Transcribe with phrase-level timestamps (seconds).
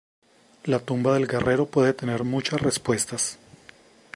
[0.63, 3.37] La tumba del guerrero puede tener muchas respuestas.